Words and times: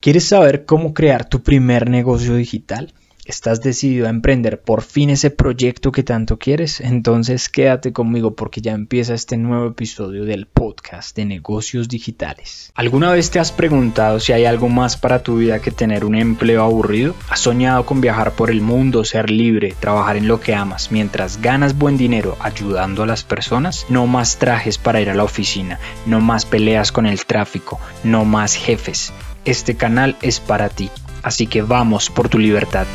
¿Quieres 0.00 0.28
saber 0.28 0.64
cómo 0.64 0.94
crear 0.94 1.28
tu 1.28 1.42
primer 1.42 1.90
negocio 1.90 2.36
digital? 2.36 2.94
¿Estás 3.24 3.62
decidido 3.62 4.06
a 4.06 4.10
emprender 4.10 4.60
por 4.60 4.82
fin 4.82 5.10
ese 5.10 5.30
proyecto 5.30 5.90
que 5.90 6.04
tanto 6.04 6.38
quieres? 6.38 6.80
Entonces 6.80 7.48
quédate 7.48 7.92
conmigo 7.92 8.36
porque 8.36 8.60
ya 8.60 8.74
empieza 8.74 9.14
este 9.14 9.36
nuevo 9.36 9.66
episodio 9.66 10.24
del 10.24 10.46
podcast 10.46 11.16
de 11.16 11.24
negocios 11.24 11.88
digitales. 11.88 12.70
¿Alguna 12.76 13.10
vez 13.10 13.32
te 13.32 13.40
has 13.40 13.50
preguntado 13.50 14.20
si 14.20 14.32
hay 14.32 14.44
algo 14.44 14.68
más 14.68 14.96
para 14.96 15.24
tu 15.24 15.38
vida 15.38 15.60
que 15.60 15.72
tener 15.72 16.04
un 16.04 16.14
empleo 16.14 16.62
aburrido? 16.62 17.16
¿Has 17.28 17.40
soñado 17.40 17.84
con 17.84 18.00
viajar 18.00 18.36
por 18.36 18.52
el 18.52 18.60
mundo, 18.60 19.04
ser 19.04 19.30
libre, 19.30 19.74
trabajar 19.80 20.16
en 20.16 20.28
lo 20.28 20.40
que 20.40 20.54
amas 20.54 20.92
mientras 20.92 21.42
ganas 21.42 21.76
buen 21.76 21.96
dinero 21.96 22.36
ayudando 22.38 23.02
a 23.02 23.06
las 23.06 23.24
personas? 23.24 23.84
No 23.88 24.06
más 24.06 24.38
trajes 24.38 24.78
para 24.78 25.00
ir 25.00 25.10
a 25.10 25.14
la 25.14 25.24
oficina, 25.24 25.80
no 26.06 26.20
más 26.20 26.46
peleas 26.46 26.92
con 26.92 27.04
el 27.04 27.26
tráfico, 27.26 27.80
no 28.04 28.24
más 28.24 28.54
jefes 28.54 29.12
este 29.44 29.76
canal 29.76 30.16
es 30.22 30.40
para 30.40 30.68
ti. 30.68 30.90
Así 31.22 31.46
que 31.46 31.62
vamos 31.62 32.10
por 32.10 32.28
tu 32.28 32.38
libertad. 32.38 32.86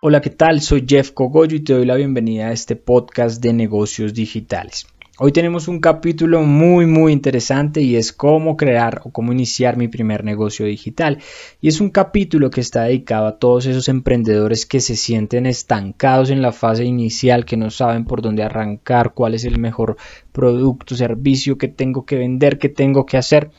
Hola, 0.00 0.20
¿qué 0.20 0.30
tal? 0.30 0.60
Soy 0.60 0.84
Jeff 0.86 1.12
Cogollo 1.12 1.56
y 1.56 1.60
te 1.60 1.72
doy 1.72 1.86
la 1.86 1.94
bienvenida 1.94 2.48
a 2.48 2.52
este 2.52 2.76
podcast 2.76 3.42
de 3.42 3.54
negocios 3.54 4.12
digitales. 4.12 4.86
Hoy 5.16 5.30
tenemos 5.30 5.68
un 5.68 5.78
capítulo 5.78 6.42
muy 6.42 6.86
muy 6.86 7.12
interesante 7.12 7.80
y 7.80 7.94
es 7.94 8.12
cómo 8.12 8.56
crear 8.56 9.00
o 9.04 9.12
cómo 9.12 9.30
iniciar 9.30 9.76
mi 9.76 9.86
primer 9.86 10.24
negocio 10.24 10.66
digital. 10.66 11.18
Y 11.60 11.68
es 11.68 11.80
un 11.80 11.90
capítulo 11.90 12.50
que 12.50 12.60
está 12.60 12.82
dedicado 12.82 13.28
a 13.28 13.38
todos 13.38 13.66
esos 13.66 13.88
emprendedores 13.88 14.66
que 14.66 14.80
se 14.80 14.96
sienten 14.96 15.46
estancados 15.46 16.30
en 16.30 16.42
la 16.42 16.50
fase 16.50 16.84
inicial, 16.84 17.44
que 17.44 17.56
no 17.56 17.70
saben 17.70 18.06
por 18.06 18.22
dónde 18.22 18.42
arrancar, 18.42 19.14
cuál 19.14 19.34
es 19.34 19.44
el 19.44 19.60
mejor 19.60 19.98
producto, 20.32 20.96
servicio 20.96 21.58
que 21.58 21.68
tengo 21.68 22.04
que 22.04 22.18
vender, 22.18 22.58
que 22.58 22.68
tengo 22.68 23.06
que 23.06 23.16
hacer. 23.16 23.52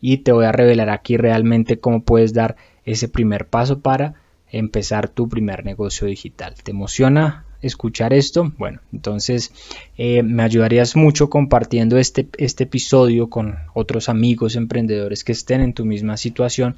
Y 0.00 0.18
te 0.18 0.30
voy 0.30 0.44
a 0.44 0.52
revelar 0.52 0.90
aquí 0.90 1.16
realmente 1.16 1.80
cómo 1.80 2.04
puedes 2.04 2.34
dar 2.34 2.54
ese 2.84 3.08
primer 3.08 3.48
paso 3.48 3.80
para 3.80 4.14
empezar 4.48 5.08
tu 5.08 5.28
primer 5.28 5.64
negocio 5.64 6.06
digital. 6.06 6.54
¿Te 6.62 6.70
emociona? 6.70 7.49
Escuchar 7.62 8.12
esto, 8.12 8.52
bueno, 8.58 8.80
entonces 8.92 9.52
eh, 9.96 10.22
me 10.22 10.42
ayudarías 10.42 10.96
mucho 10.96 11.30
compartiendo 11.30 11.98
este, 11.98 12.28
este 12.38 12.64
episodio 12.64 13.28
con 13.28 13.58
otros 13.74 14.08
amigos 14.08 14.56
emprendedores 14.56 15.24
que 15.24 15.32
estén 15.32 15.60
en 15.60 15.74
tu 15.74 15.84
misma 15.84 16.16
situación 16.16 16.76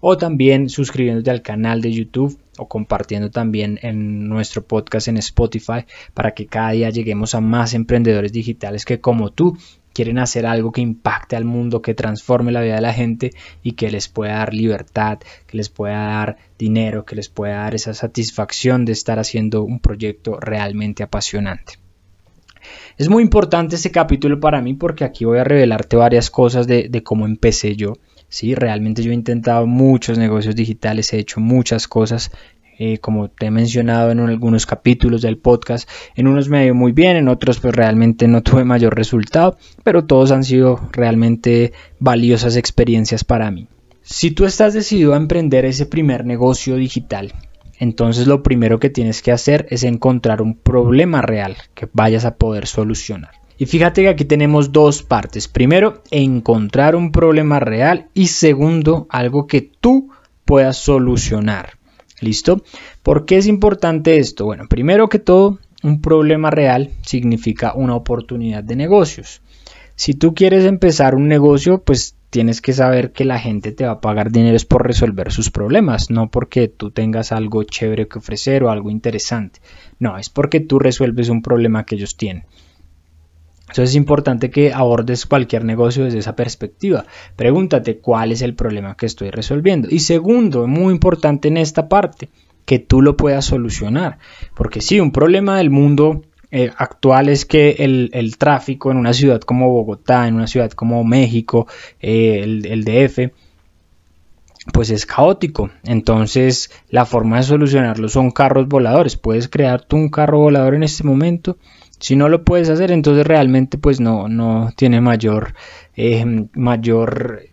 o 0.00 0.18
también 0.18 0.68
suscribiéndote 0.68 1.30
al 1.30 1.42
canal 1.42 1.80
de 1.80 1.92
YouTube 1.92 2.36
o 2.58 2.68
compartiendo 2.68 3.30
también 3.30 3.78
en 3.82 4.28
nuestro 4.28 4.62
podcast 4.62 5.08
en 5.08 5.16
Spotify 5.18 5.84
para 6.12 6.32
que 6.32 6.46
cada 6.46 6.72
día 6.72 6.90
lleguemos 6.90 7.34
a 7.34 7.40
más 7.40 7.72
emprendedores 7.72 8.32
digitales 8.32 8.84
que 8.84 9.00
como 9.00 9.30
tú 9.30 9.56
quieren 9.92 10.18
hacer 10.18 10.46
algo 10.46 10.72
que 10.72 10.80
impacte 10.80 11.36
al 11.36 11.44
mundo, 11.44 11.82
que 11.82 11.94
transforme 11.94 12.52
la 12.52 12.60
vida 12.60 12.76
de 12.76 12.80
la 12.80 12.92
gente 12.92 13.32
y 13.62 13.72
que 13.72 13.90
les 13.90 14.08
pueda 14.08 14.38
dar 14.38 14.54
libertad, 14.54 15.18
que 15.46 15.56
les 15.56 15.68
pueda 15.68 15.98
dar 15.98 16.36
dinero, 16.58 17.04
que 17.04 17.16
les 17.16 17.28
pueda 17.28 17.56
dar 17.56 17.74
esa 17.74 17.94
satisfacción 17.94 18.84
de 18.84 18.92
estar 18.92 19.18
haciendo 19.18 19.62
un 19.62 19.80
proyecto 19.80 20.38
realmente 20.40 21.02
apasionante. 21.02 21.74
Es 22.96 23.08
muy 23.08 23.22
importante 23.22 23.76
este 23.76 23.90
capítulo 23.90 24.38
para 24.38 24.60
mí 24.60 24.74
porque 24.74 25.04
aquí 25.04 25.24
voy 25.24 25.38
a 25.38 25.44
revelarte 25.44 25.96
varias 25.96 26.30
cosas 26.30 26.66
de, 26.66 27.02
cómo 27.02 27.26
empecé 27.26 27.76
yo. 27.76 27.94
Sí, 28.28 28.54
realmente 28.54 29.02
yo 29.02 29.10
he 29.10 29.14
intentado 29.14 29.66
muchos 29.66 30.18
negocios 30.18 30.54
digitales, 30.54 31.12
he 31.12 31.18
hecho 31.18 31.40
muchas 31.40 31.86
cosas 31.86 32.30
eh, 32.78 32.98
como 32.98 33.28
te 33.28 33.46
he 33.46 33.50
mencionado 33.50 34.10
en 34.10 34.20
algunos 34.20 34.66
capítulos 34.66 35.22
del 35.22 35.38
podcast, 35.38 35.88
en 36.14 36.26
unos 36.26 36.48
me 36.48 36.64
dio 36.64 36.74
muy 36.74 36.92
bien, 36.92 37.16
en 37.16 37.28
otros 37.28 37.60
pues 37.60 37.74
realmente 37.74 38.28
no 38.28 38.42
tuve 38.44 38.64
mayor 38.64 38.94
resultado, 38.94 39.56
pero 39.82 40.04
todos 40.04 40.32
han 40.32 40.44
sido 40.44 40.88
realmente 40.92 41.72
valiosas 41.98 42.56
experiencias 42.56 43.24
para 43.24 43.50
mí. 43.50 43.68
Si 44.02 44.32
tú 44.32 44.44
estás 44.44 44.74
decidido 44.74 45.14
a 45.14 45.16
emprender 45.16 45.64
ese 45.64 45.86
primer 45.86 46.24
negocio 46.24 46.76
digital, 46.76 47.32
entonces 47.78 48.26
lo 48.26 48.42
primero 48.42 48.78
que 48.78 48.90
tienes 48.90 49.22
que 49.22 49.32
hacer 49.32 49.66
es 49.70 49.82
encontrar 49.84 50.42
un 50.42 50.56
problema 50.56 51.22
real 51.22 51.56
que 51.74 51.88
vayas 51.92 52.24
a 52.24 52.36
poder 52.36 52.66
solucionar. 52.66 53.42
Y 53.58 53.66
fíjate 53.66 54.02
que 54.02 54.08
aquí 54.08 54.24
tenemos 54.24 54.72
dos 54.72 55.02
partes. 55.02 55.46
Primero, 55.46 56.02
encontrar 56.10 56.96
un 56.96 57.12
problema 57.12 57.60
real 57.60 58.08
y 58.12 58.26
segundo, 58.26 59.06
algo 59.08 59.46
que 59.46 59.62
tú 59.62 60.10
puedas 60.44 60.78
solucionar. 60.78 61.78
¿Listo? 62.22 62.62
¿Por 63.02 63.26
qué 63.26 63.36
es 63.36 63.46
importante 63.46 64.18
esto? 64.18 64.44
Bueno, 64.44 64.64
primero 64.68 65.08
que 65.08 65.18
todo, 65.18 65.58
un 65.82 66.00
problema 66.00 66.50
real 66.50 66.90
significa 67.02 67.74
una 67.74 67.96
oportunidad 67.96 68.62
de 68.62 68.76
negocios. 68.76 69.42
Si 69.96 70.14
tú 70.14 70.32
quieres 70.32 70.64
empezar 70.64 71.16
un 71.16 71.26
negocio, 71.26 71.82
pues 71.82 72.16
tienes 72.30 72.62
que 72.62 72.72
saber 72.72 73.12
que 73.12 73.24
la 73.24 73.38
gente 73.38 73.72
te 73.72 73.84
va 73.84 73.92
a 73.92 74.00
pagar 74.00 74.30
dinero 74.30 74.56
por 74.68 74.86
resolver 74.86 75.32
sus 75.32 75.50
problemas, 75.50 76.10
no 76.10 76.30
porque 76.30 76.68
tú 76.68 76.90
tengas 76.92 77.32
algo 77.32 77.64
chévere 77.64 78.08
que 78.08 78.20
ofrecer 78.20 78.64
o 78.64 78.70
algo 78.70 78.88
interesante. 78.88 79.60
No, 79.98 80.16
es 80.16 80.30
porque 80.30 80.60
tú 80.60 80.78
resuelves 80.78 81.28
un 81.28 81.42
problema 81.42 81.84
que 81.84 81.96
ellos 81.96 82.16
tienen. 82.16 82.44
Entonces 83.72 83.90
es 83.90 83.96
importante 83.96 84.50
que 84.50 84.70
abordes 84.70 85.24
cualquier 85.24 85.64
negocio 85.64 86.04
desde 86.04 86.18
esa 86.18 86.36
perspectiva. 86.36 87.06
Pregúntate 87.36 88.00
cuál 88.00 88.30
es 88.30 88.42
el 88.42 88.54
problema 88.54 88.98
que 88.98 89.06
estoy 89.06 89.30
resolviendo. 89.30 89.88
Y 89.90 90.00
segundo, 90.00 90.66
muy 90.66 90.92
importante 90.92 91.48
en 91.48 91.56
esta 91.56 91.88
parte, 91.88 92.28
que 92.66 92.78
tú 92.80 93.00
lo 93.00 93.16
puedas 93.16 93.46
solucionar. 93.46 94.18
Porque 94.54 94.82
sí, 94.82 95.00
un 95.00 95.10
problema 95.10 95.56
del 95.56 95.70
mundo 95.70 96.20
eh, 96.50 96.70
actual 96.76 97.30
es 97.30 97.46
que 97.46 97.76
el, 97.78 98.36
tráfico 98.36 98.90
en 98.90 98.98
una 98.98 99.14
ciudad 99.14 99.40
como 99.40 99.70
Bogotá, 99.70 100.28
en 100.28 100.34
una 100.34 100.48
ciudad 100.48 100.70
como 100.72 101.02
México, 101.02 101.66
eh, 101.98 102.40
el, 102.42 102.66
el 102.66 102.84
DF, 102.84 103.32
pues 104.70 104.90
es 104.90 105.06
caótico. 105.06 105.70
Entonces, 105.84 106.70
la 106.90 107.06
forma 107.06 107.38
de 107.38 107.44
solucionarlo 107.44 108.10
son 108.10 108.32
carros 108.32 108.68
voladores. 108.68 109.16
Puedes 109.16 109.48
crear 109.48 109.82
tú 109.82 109.96
un 109.96 110.10
carro 110.10 110.40
volador 110.40 110.74
en 110.74 110.82
este 110.82 111.04
momento 111.04 111.56
si 112.02 112.16
no 112.16 112.28
lo 112.28 112.44
puedes 112.44 112.68
hacer, 112.68 112.90
entonces 112.90 113.24
realmente 113.24 113.78
pues 113.78 114.00
no, 114.00 114.28
no 114.28 114.70
tiene 114.76 115.00
mayor, 115.00 115.54
eh, 115.94 116.48
mayor 116.52 117.44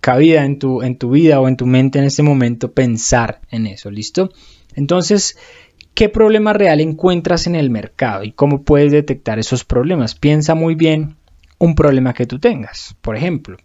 cabida 0.00 0.46
en 0.46 0.58
tu, 0.58 0.80
en 0.80 0.96
tu 0.96 1.10
vida 1.10 1.38
o 1.38 1.48
en 1.48 1.58
tu 1.58 1.66
mente 1.66 1.98
en 1.98 2.06
este 2.06 2.22
momento 2.22 2.72
pensar 2.72 3.42
en 3.50 3.66
eso, 3.66 3.90
¿listo? 3.90 4.32
Entonces, 4.74 5.36
¿qué 5.92 6.08
problema 6.08 6.54
real 6.54 6.80
encuentras 6.80 7.46
en 7.46 7.56
el 7.56 7.68
mercado 7.68 8.24
y 8.24 8.32
cómo 8.32 8.62
puedes 8.62 8.90
detectar 8.90 9.38
esos 9.38 9.64
problemas? 9.64 10.14
Piensa 10.14 10.54
muy 10.54 10.74
bien 10.74 11.16
un 11.58 11.74
problema 11.74 12.14
que 12.14 12.24
tú 12.24 12.38
tengas. 12.38 12.96
Por 13.02 13.16
ejemplo, 13.16 13.58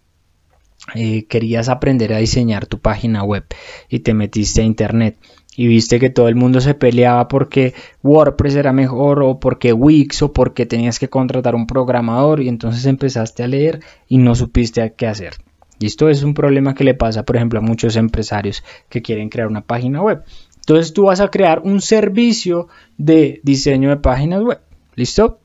eh, 0.94 1.24
querías 1.28 1.70
aprender 1.70 2.12
a 2.12 2.18
diseñar 2.18 2.66
tu 2.66 2.78
página 2.78 3.24
web 3.24 3.46
y 3.88 4.00
te 4.00 4.12
metiste 4.12 4.60
a 4.60 4.64
internet 4.64 5.16
y 5.56 5.66
viste 5.68 6.00
que 6.00 6.10
todo 6.10 6.28
el 6.28 6.34
mundo 6.34 6.60
se 6.60 6.74
peleaba 6.74 7.28
porque 7.28 7.74
WordPress 8.02 8.56
era 8.56 8.72
mejor 8.72 9.22
o 9.22 9.38
porque 9.38 9.72
Wix 9.72 10.22
o 10.22 10.32
porque 10.32 10.66
tenías 10.66 10.98
que 10.98 11.08
contratar 11.08 11.54
un 11.54 11.66
programador 11.66 12.42
y 12.42 12.48
entonces 12.48 12.86
empezaste 12.86 13.42
a 13.42 13.48
leer 13.48 13.80
y 14.08 14.18
no 14.18 14.34
supiste 14.34 14.94
qué 14.96 15.06
hacer. 15.06 15.34
Y 15.78 15.86
esto 15.86 16.08
es 16.08 16.22
un 16.22 16.34
problema 16.34 16.74
que 16.74 16.84
le 16.84 16.94
pasa, 16.94 17.24
por 17.24 17.36
ejemplo, 17.36 17.58
a 17.58 17.62
muchos 17.62 17.96
empresarios 17.96 18.62
que 18.88 19.02
quieren 19.02 19.28
crear 19.28 19.48
una 19.48 19.62
página 19.62 20.02
web. 20.02 20.22
Entonces 20.56 20.92
tú 20.92 21.04
vas 21.04 21.20
a 21.20 21.28
crear 21.28 21.60
un 21.60 21.80
servicio 21.80 22.68
de 22.96 23.40
diseño 23.42 23.90
de 23.90 23.96
páginas 23.98 24.42
web. 24.42 24.60
¿Listo? 24.94 25.40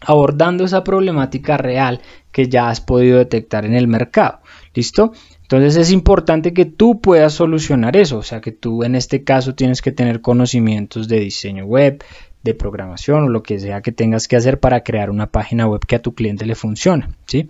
Abordando 0.00 0.64
esa 0.64 0.84
problemática 0.84 1.56
real 1.56 2.00
que 2.36 2.50
ya 2.50 2.68
has 2.68 2.82
podido 2.82 3.16
detectar 3.16 3.64
en 3.64 3.72
el 3.72 3.88
mercado. 3.88 4.40
¿Listo? 4.74 5.14
Entonces 5.40 5.76
es 5.76 5.90
importante 5.90 6.52
que 6.52 6.66
tú 6.66 7.00
puedas 7.00 7.32
solucionar 7.32 7.96
eso, 7.96 8.18
o 8.18 8.22
sea 8.22 8.42
que 8.42 8.52
tú 8.52 8.84
en 8.84 8.94
este 8.94 9.24
caso 9.24 9.54
tienes 9.54 9.80
que 9.80 9.90
tener 9.90 10.20
conocimientos 10.20 11.08
de 11.08 11.18
diseño 11.18 11.64
web, 11.64 12.04
de 12.42 12.52
programación 12.52 13.22
o 13.22 13.28
lo 13.30 13.42
que 13.42 13.58
sea 13.58 13.80
que 13.80 13.90
tengas 13.90 14.28
que 14.28 14.36
hacer 14.36 14.60
para 14.60 14.84
crear 14.84 15.08
una 15.08 15.28
página 15.28 15.66
web 15.66 15.80
que 15.86 15.96
a 15.96 16.02
tu 16.02 16.14
cliente 16.14 16.44
le 16.44 16.54
funcione, 16.54 17.08
¿sí? 17.24 17.48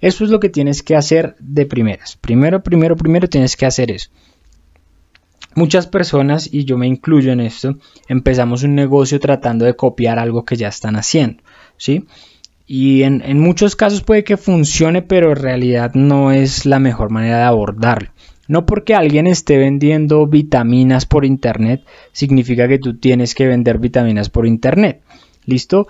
Eso 0.00 0.22
es 0.22 0.30
lo 0.30 0.38
que 0.38 0.48
tienes 0.48 0.84
que 0.84 0.94
hacer 0.94 1.34
de 1.40 1.66
primeras. 1.66 2.16
Primero, 2.16 2.62
primero, 2.62 2.94
primero 2.94 3.28
tienes 3.28 3.56
que 3.56 3.66
hacer 3.66 3.90
eso. 3.90 4.10
Muchas 5.56 5.88
personas, 5.88 6.48
y 6.52 6.66
yo 6.66 6.78
me 6.78 6.86
incluyo 6.86 7.32
en 7.32 7.40
esto, 7.40 7.78
empezamos 8.06 8.62
un 8.62 8.76
negocio 8.76 9.18
tratando 9.18 9.64
de 9.64 9.74
copiar 9.74 10.20
algo 10.20 10.44
que 10.44 10.54
ya 10.54 10.68
están 10.68 10.94
haciendo, 10.94 11.42
¿sí? 11.76 12.06
Y 12.72 13.02
en, 13.02 13.40
muchos 13.40 13.74
casos 13.74 14.02
puede 14.02 14.22
que 14.22 14.36
funcione, 14.36 15.02
pero 15.02 15.30
en 15.30 15.36
realidad 15.38 15.90
no 15.94 16.30
es 16.30 16.66
la 16.66 16.78
mejor 16.78 17.10
manera 17.10 17.38
de 17.38 17.42
abordarlo. 17.42 18.10
No 18.46 18.64
porque 18.64 18.94
alguien 18.94 19.26
esté 19.26 19.58
vendiendo 19.58 20.24
vitaminas 20.28 21.04
por 21.04 21.24
internet, 21.24 21.82
significa 22.12 22.68
que 22.68 22.78
tú 22.78 22.96
tienes 22.96 23.34
que 23.34 23.48
vender 23.48 23.78
vitaminas 23.78 24.28
por 24.28 24.46
internet. 24.46 25.02
¿Listo? 25.46 25.88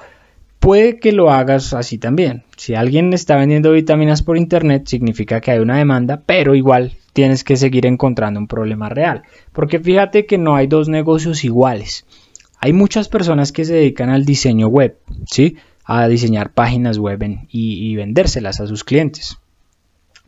Puede 0.59 0.99
que 0.99 1.13
lo 1.13 1.31
hagas 1.31 1.75
así 1.75 1.99
también. 1.99 2.45
Si 2.57 2.75
alguien 2.75 3.13
está 3.13 3.37
vendiendo 3.37 3.73
vitaminas 3.73 4.23
por 4.23 4.39
internet, 4.39 4.87
significa 4.87 5.43
que 5.43 5.51
hay 5.51 5.59
una 5.59 5.77
demanda, 5.77 6.23
pero 6.25 6.55
igual 6.55 6.93
tienes 7.13 7.45
que 7.45 7.59
seguir 7.59 7.85
encontrando 7.85 8.41
un 8.41 8.47
problema 8.47 8.89
real. 8.89 9.25
Porque 9.53 9.81
fíjate 9.81 10.25
que 10.25 10.39
no 10.39 10.57
hay 10.57 10.67
dos 10.67 10.89
negocios 10.89 11.45
iguales. 11.45 12.07
Hay 12.59 12.73
muchas 12.73 13.11
personas 13.11 13.53
que 13.53 13.67
se 13.67 13.75
dedican 13.75 14.09
al 14.09 14.25
diseño 14.25 14.69
web, 14.69 14.97
¿sí? 15.27 15.57
A 15.85 16.09
diseñar 16.09 16.53
páginas 16.53 16.99
web 16.99 17.21
y, 17.49 17.95
vendérselas 17.97 18.61
a 18.61 18.67
sus 18.67 18.85
clientes. 18.85 19.39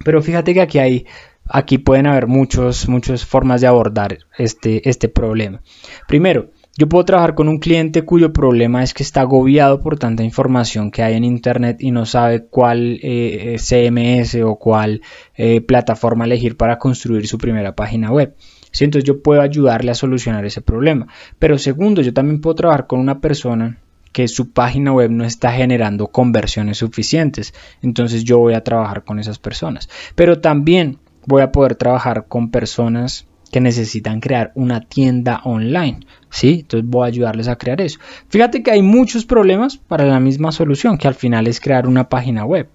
Pero 0.04 0.22
fíjate 0.22 0.54
que 0.54 0.60
aquí 0.60 0.78
hay 0.78 1.06
aquí 1.48 1.78
pueden 1.78 2.06
haber 2.06 2.26
muchos, 2.26 2.88
muchas 2.88 3.24
formas 3.24 3.60
de 3.60 3.66
abordar 3.66 4.18
este, 4.38 4.88
este 4.88 5.08
problema. 5.08 5.60
Primero, 6.08 6.50
yo 6.78 6.88
puedo 6.88 7.04
trabajar 7.04 7.34
con 7.34 7.48
un 7.48 7.58
cliente 7.58 8.02
cuyo 8.02 8.32
problema 8.32 8.82
es 8.82 8.94
que 8.94 9.02
está 9.02 9.20
agobiado 9.20 9.80
por 9.80 9.98
tanta 9.98 10.22
información 10.22 10.90
que 10.90 11.02
hay 11.02 11.14
en 11.14 11.24
Internet 11.24 11.76
y 11.80 11.90
no 11.90 12.06
sabe 12.06 12.46
cuál 12.46 12.98
eh, 13.02 13.56
CMS 13.58 14.36
o 14.42 14.56
cuál 14.56 15.02
eh, 15.36 15.60
plataforma 15.60 16.24
elegir 16.24 16.56
para 16.56 16.78
construir 16.78 17.26
su 17.26 17.36
primera 17.36 17.74
página 17.74 18.10
web. 18.10 18.34
Entonces 18.80 19.04
yo 19.06 19.22
puedo 19.22 19.42
ayudarle 19.42 19.90
a 19.90 19.94
solucionar 19.94 20.46
ese 20.46 20.62
problema. 20.62 21.08
Pero 21.38 21.58
segundo, 21.58 22.00
yo 22.00 22.14
también 22.14 22.40
puedo 22.40 22.54
trabajar 22.54 22.86
con 22.86 23.00
una 23.00 23.20
persona 23.20 23.78
que 24.12 24.28
su 24.28 24.52
página 24.52 24.92
web 24.92 25.10
no 25.10 25.24
está 25.24 25.52
generando 25.52 26.08
conversiones 26.08 26.78
suficientes. 26.78 27.54
Entonces 27.82 28.24
yo 28.24 28.38
voy 28.38 28.54
a 28.54 28.64
trabajar 28.64 29.04
con 29.04 29.18
esas 29.18 29.38
personas. 29.38 29.88
Pero 30.14 30.40
también 30.40 30.98
voy 31.26 31.42
a 31.42 31.52
poder 31.52 31.74
trabajar 31.74 32.26
con 32.28 32.50
personas 32.50 33.26
que 33.50 33.60
necesitan 33.60 34.20
crear 34.20 34.50
una 34.54 34.80
tienda 34.80 35.40
online. 35.44 36.00
¿sí? 36.30 36.60
Entonces 36.60 36.88
voy 36.88 37.04
a 37.04 37.08
ayudarles 37.08 37.48
a 37.48 37.56
crear 37.56 37.80
eso. 37.80 37.98
Fíjate 38.28 38.62
que 38.62 38.70
hay 38.70 38.82
muchos 38.82 39.26
problemas 39.26 39.76
para 39.76 40.06
la 40.06 40.20
misma 40.20 40.52
solución, 40.52 40.98
que 40.98 41.08
al 41.08 41.14
final 41.14 41.46
es 41.46 41.60
crear 41.60 41.86
una 41.86 42.08
página 42.08 42.44
web. 42.44 42.68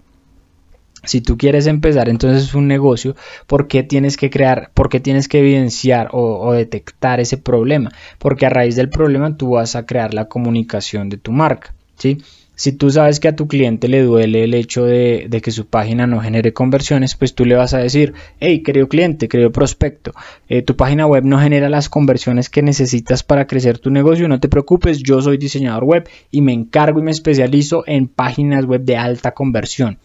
Si 1.04 1.22
tú 1.22 1.38
quieres 1.38 1.68
empezar 1.68 2.10
entonces 2.10 2.54
un 2.54 2.68
negocio, 2.68 3.16
¿por 3.46 3.68
qué 3.68 3.84
tienes 3.84 4.18
que 4.18 4.30
crear, 4.30 4.72
por 4.74 4.90
qué 4.90 5.00
tienes 5.00 5.28
que 5.28 5.40
evidenciar 5.40 6.10
o, 6.12 6.52
detectar 6.54 7.20
ese 7.20 7.38
problema? 7.38 7.92
Porque 8.18 8.46
a 8.46 8.50
raíz 8.50 8.76
del 8.76 8.90
problema 8.90 9.38
tú 9.38 9.52
vas 9.52 9.76
a 9.76 9.86
crear 9.86 10.14
la 10.14 10.26
comunicación 10.26 11.10
de 11.10 11.18
tu 11.18 11.32
marca, 11.32 11.74
¿sí? 11.98 12.18
Si 12.56 12.72
tú 12.72 12.90
sabes 12.90 13.20
que 13.20 13.28
a 13.28 13.36
tu 13.36 13.48
cliente 13.48 13.88
le 13.88 14.02
duele 14.02 14.44
el 14.44 14.56
hecho 14.56 14.84
de, 14.84 15.30
que 15.44 15.52
su 15.52 15.68
página 15.68 16.08
no 16.08 16.22
genere 16.22 16.54
conversiones, 16.54 17.14
pues 17.14 17.36
tú 17.36 17.46
le 17.46 17.54
vas 17.54 17.76
a 17.76 17.78
decir, 17.78 18.16
hey, 18.40 18.64
querido 18.64 18.90
cliente, 18.90 19.28
querido 19.28 19.52
prospecto, 19.52 20.14
eh, 20.50 20.64
tu 20.64 20.76
página 20.76 21.06
web 21.06 21.24
no 21.24 21.40
genera 21.40 21.70
las 21.70 21.88
conversiones 21.88 22.50
que 22.50 22.64
necesitas 22.64 23.22
para 23.22 23.46
crecer 23.46 23.78
tu 23.78 23.92
negocio, 23.92 24.28
no 24.28 24.40
te 24.40 24.50
preocupes, 24.50 25.04
yo 25.04 25.22
soy 25.22 25.38
diseñador 25.38 25.84
web 25.84 26.10
y 26.32 26.42
me 26.42 26.54
encargo 26.54 27.00
y 27.00 27.04
me 27.04 27.12
especializo 27.12 27.84
en 27.86 28.08
páginas 28.08 28.66
web 28.66 28.82
de 28.82 28.98
alta 28.98 29.36
conversión. 29.36 30.00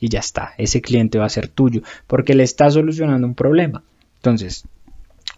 Y 0.00 0.08
ya 0.08 0.20
está, 0.20 0.52
ese 0.58 0.80
cliente 0.82 1.18
va 1.18 1.26
a 1.26 1.30
ser 1.30 1.48
tuyo, 1.48 1.82
porque 2.06 2.34
le 2.34 2.42
está 2.42 2.70
solucionando 2.70 3.26
un 3.26 3.34
problema. 3.34 3.82
Entonces, 4.16 4.64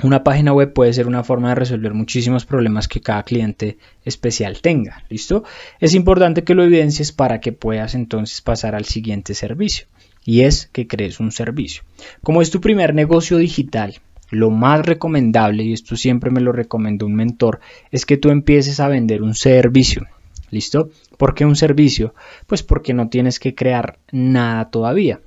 una 0.03 0.23
página 0.23 0.53
web 0.53 0.73
puede 0.73 0.93
ser 0.93 1.09
una 1.09 1.25
forma 1.25 1.49
de 1.49 1.57
resolver 1.57 1.93
muchísimos 1.93 2.47
problemas 2.47 2.87
que 2.87 3.01
cada 3.01 3.25
cliente 3.25 3.79
especial 4.05 4.61
tenga. 4.61 5.05
¿Listo? 5.09 5.43
Es 5.81 5.95
importante 5.95 6.45
que 6.45 6.55
lo 6.55 6.63
evidencies 6.63 7.11
para 7.11 7.41
que 7.41 7.53
puedas 7.53 7.95
entonces 7.97 8.41
pasar 8.41 8.77
al 8.77 8.85
siguiente 8.85 9.35
servicio. 9.35 9.87
Y 10.25 10.43
es 10.43 10.67
que 10.73 10.87
crees 10.87 11.19
un 11.19 11.33
servicio. 11.33 11.83
Como 12.23 12.43
es 12.43 12.51
tu 12.51 12.61
primer 12.61 12.95
negocio 12.95 13.39
digital, 13.39 13.97
lo 14.31 14.51
más 14.51 14.85
recomendable, 14.87 15.65
y 15.65 15.73
esto 15.73 15.97
siempre 15.97 16.31
me 16.31 16.41
lo 16.41 16.53
recomendó 16.53 17.07
un 17.07 17.15
mentor, 17.15 17.61
es 17.91 18.07
que 18.07 18.19
tú 18.19 18.31
empieces 18.31 18.79
a 18.79 18.89
vender 18.89 19.23
un 19.23 19.35
servicio. 19.35 20.07
¿Listo? 20.51 20.91
¿Por 21.17 21.35
qué 21.35 21.45
un 21.45 21.57
servicio? 21.57 22.15
Pues 22.47 22.63
porque 22.63 22.95
no 22.95 23.09
tienes 23.09 23.39
que 23.39 23.55
crear 23.55 23.99
nada 24.13 24.71
todavía. 24.71 25.21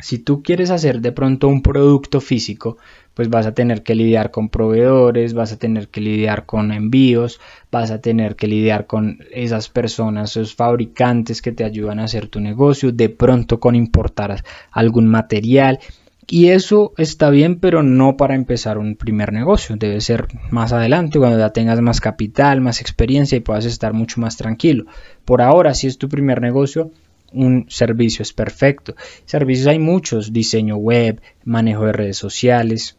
Si 0.00 0.18
tú 0.18 0.42
quieres 0.42 0.70
hacer 0.70 1.00
de 1.00 1.10
pronto 1.10 1.48
un 1.48 1.60
producto 1.60 2.20
físico, 2.20 2.76
pues 3.14 3.30
vas 3.30 3.46
a 3.46 3.52
tener 3.52 3.82
que 3.82 3.96
lidiar 3.96 4.30
con 4.30 4.48
proveedores, 4.48 5.34
vas 5.34 5.52
a 5.52 5.58
tener 5.58 5.88
que 5.88 6.00
lidiar 6.00 6.46
con 6.46 6.70
envíos, 6.70 7.40
vas 7.72 7.90
a 7.90 8.00
tener 8.00 8.36
que 8.36 8.46
lidiar 8.46 8.86
con 8.86 9.18
esas 9.32 9.68
personas, 9.68 10.30
esos 10.30 10.54
fabricantes 10.54 11.42
que 11.42 11.50
te 11.50 11.64
ayudan 11.64 11.98
a 11.98 12.04
hacer 12.04 12.28
tu 12.28 12.38
negocio, 12.38 12.92
de 12.92 13.08
pronto 13.08 13.58
con 13.58 13.74
importar 13.74 14.44
algún 14.70 15.08
material. 15.08 15.80
Y 16.30 16.50
eso 16.50 16.92
está 16.98 17.30
bien, 17.30 17.58
pero 17.58 17.82
no 17.82 18.18
para 18.18 18.34
empezar 18.34 18.76
un 18.76 18.96
primer 18.96 19.32
negocio. 19.32 19.76
Debe 19.76 20.00
ser 20.02 20.28
más 20.50 20.72
adelante, 20.72 21.18
cuando 21.18 21.38
ya 21.38 21.54
tengas 21.54 21.80
más 21.80 22.00
capital, 22.00 22.60
más 22.60 22.82
experiencia 22.82 23.36
y 23.36 23.40
puedas 23.40 23.64
estar 23.64 23.94
mucho 23.94 24.20
más 24.20 24.36
tranquilo. 24.36 24.84
Por 25.24 25.40
ahora, 25.40 25.72
si 25.72 25.86
es 25.86 25.96
tu 25.96 26.08
primer 26.08 26.42
negocio, 26.42 26.90
un 27.32 27.64
servicio 27.70 28.22
es 28.22 28.34
perfecto. 28.34 28.94
Servicios 29.24 29.68
hay 29.68 29.78
muchos, 29.78 30.32
diseño 30.32 30.76
web, 30.76 31.22
manejo 31.44 31.86
de 31.86 31.92
redes 31.92 32.18
sociales, 32.18 32.98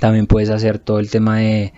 también 0.00 0.26
puedes 0.26 0.50
hacer 0.50 0.78
todo 0.78 0.98
el 0.98 1.10
tema 1.10 1.38
de, 1.38 1.72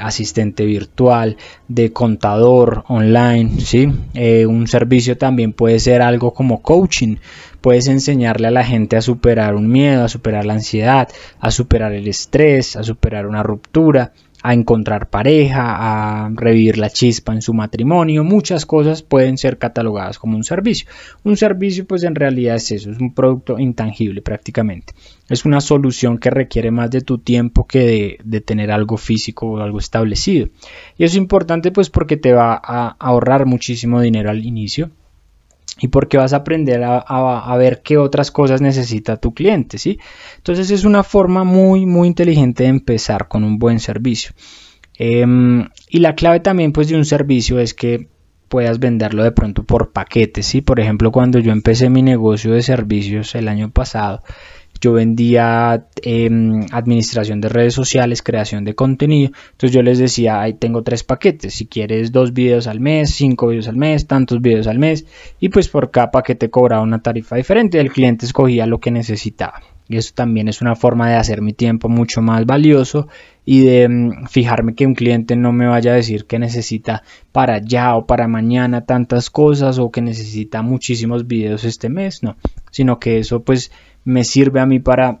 asistente 0.00 0.64
virtual, 0.64 1.36
de 1.68 1.92
contador 1.92 2.84
online, 2.88 3.60
¿sí? 3.60 3.92
Eh, 4.14 4.46
un 4.46 4.66
servicio 4.66 5.16
también 5.16 5.52
puede 5.52 5.78
ser 5.78 6.02
algo 6.02 6.34
como 6.34 6.62
coaching. 6.62 7.16
Puedes 7.60 7.88
enseñarle 7.88 8.48
a 8.48 8.52
la 8.52 8.64
gente 8.64 8.96
a 8.96 9.02
superar 9.02 9.54
un 9.54 9.68
miedo, 9.68 10.04
a 10.04 10.08
superar 10.08 10.44
la 10.44 10.54
ansiedad, 10.54 11.08
a 11.40 11.50
superar 11.50 11.92
el 11.92 12.08
estrés, 12.08 12.76
a 12.76 12.82
superar 12.82 13.26
una 13.26 13.42
ruptura, 13.42 14.12
a 14.42 14.54
encontrar 14.54 15.10
pareja, 15.10 16.24
a 16.24 16.30
revivir 16.30 16.78
la 16.78 16.90
chispa 16.90 17.32
en 17.32 17.42
su 17.42 17.54
matrimonio, 17.54 18.24
muchas 18.24 18.66
cosas 18.66 19.02
pueden 19.02 19.36
ser 19.38 19.58
catalogadas 19.58 20.18
como 20.18 20.36
un 20.36 20.44
servicio. 20.44 20.88
Un 21.24 21.36
servicio 21.36 21.86
pues 21.86 22.04
en 22.04 22.14
realidad 22.14 22.56
es 22.56 22.70
eso, 22.70 22.90
es 22.90 22.98
un 22.98 23.14
producto 23.14 23.58
intangible 23.58 24.22
prácticamente. 24.22 24.94
Es 25.28 25.44
una 25.44 25.60
solución 25.60 26.18
que 26.18 26.30
requiere 26.30 26.70
más 26.70 26.90
de 26.90 27.00
tu 27.00 27.18
tiempo 27.18 27.66
que 27.66 28.18
de, 28.24 28.40
tener 28.40 28.70
algo 28.70 28.96
físico 28.96 29.46
o 29.46 29.58
algo 29.58 29.78
establecido. 29.78 30.48
Y 30.96 31.04
eso 31.04 31.12
es 31.12 31.16
importante 31.16 31.72
pues 31.72 31.90
porque 31.90 32.16
te 32.16 32.32
va 32.32 32.60
a 32.62 32.96
ahorrar 32.98 33.44
muchísimo 33.44 34.00
dinero 34.00 34.30
al 34.30 34.44
inicio 34.44 34.90
y 35.80 35.88
porque 35.88 36.16
vas 36.16 36.32
a 36.32 36.38
aprender 36.38 36.82
a, 36.84 37.56
ver 37.56 37.82
qué 37.82 37.98
otras 37.98 38.30
cosas 38.30 38.60
necesita 38.60 39.16
tu 39.16 39.34
cliente, 39.34 39.78
¿sí? 39.78 39.98
Entonces 40.36 40.70
es 40.70 40.84
una 40.84 41.02
forma 41.02 41.44
muy, 41.44 41.86
muy 41.86 42.08
inteligente 42.08 42.64
de 42.64 42.70
empezar 42.70 43.28
con 43.28 43.44
un 43.44 43.58
buen 43.58 43.78
servicio. 43.78 44.32
Em, 44.98 45.68
y 45.88 46.00
la 46.00 46.16
clave 46.16 46.40
también 46.40 46.72
pues 46.72 46.88
de 46.88 46.96
un 46.96 47.04
servicio 47.04 47.60
es 47.60 47.74
que 47.74 48.08
puedas 48.48 48.80
venderlo 48.80 49.22
de 49.22 49.32
pronto 49.32 49.64
por 49.64 49.92
paquetes, 49.92 50.46
¿sí? 50.46 50.62
Por 50.62 50.80
ejemplo, 50.80 51.12
cuando 51.12 51.38
yo 51.38 51.52
empecé 51.52 51.90
mi 51.90 52.02
negocio 52.02 52.52
de 52.52 52.62
servicios 52.62 53.34
el 53.34 53.46
año 53.46 53.70
pasado, 53.70 54.22
yo 54.80 54.92
vendía 54.92 55.86
em, 56.02 56.66
administración 56.70 57.40
de 57.40 57.48
redes 57.48 57.74
sociales, 57.74 58.22
creación 58.22 58.64
de 58.64 58.74
contenido. 58.74 59.32
Entonces 59.52 59.72
yo 59.72 59.82
les 59.82 59.98
decía, 59.98 60.40
ahí 60.40 60.54
tengo 60.54 60.82
tres 60.82 61.04
paquetes. 61.04 61.54
Si 61.54 61.66
quieres 61.66 62.12
dos 62.12 62.32
videos 62.32 62.66
al 62.66 62.80
mes, 62.80 63.10
cinco 63.10 63.48
videos 63.48 63.68
al 63.68 63.76
mes, 63.76 64.06
tantos 64.06 64.40
videos 64.40 64.66
al 64.66 64.78
mes. 64.78 65.06
Y 65.40 65.48
pues 65.48 65.68
por 65.68 65.90
cada 65.90 66.10
paquete 66.10 66.50
cobraba 66.50 66.82
una 66.82 67.00
tarifa 67.00 67.36
diferente. 67.36 67.80
El 67.80 67.92
cliente 67.92 68.26
escogía 68.26 68.66
lo 68.66 68.80
que 68.80 68.90
necesitaba. 68.90 69.62
Y 69.88 69.96
eso 69.96 70.12
también 70.14 70.48
es 70.48 70.60
una 70.60 70.76
forma 70.76 71.08
de 71.08 71.16
hacer 71.16 71.40
mi 71.40 71.54
tiempo 71.54 71.88
mucho 71.88 72.20
más 72.20 72.44
valioso 72.44 73.08
y 73.46 73.64
de 73.64 73.84
em, 73.84 74.26
fijarme 74.26 74.74
que 74.74 74.84
un 74.84 74.94
cliente 74.94 75.34
no 75.34 75.50
me 75.52 75.66
vaya 75.66 75.92
a 75.92 75.94
decir 75.94 76.26
que 76.26 76.38
necesita 76.38 77.02
para 77.32 77.62
ya 77.62 77.96
o 77.96 78.06
para 78.06 78.28
mañana 78.28 78.84
tantas 78.84 79.30
cosas 79.30 79.78
o 79.78 79.90
que 79.90 80.02
necesita 80.02 80.60
muchísimos 80.60 81.26
videos 81.26 81.64
este 81.64 81.88
mes, 81.88 82.22
no, 82.22 82.36
sino 82.70 83.00
que 83.00 83.18
eso 83.18 83.42
pues 83.42 83.72
me 84.08 84.24
sirve 84.24 84.58
a 84.58 84.64
mí 84.64 84.78
para, 84.78 85.20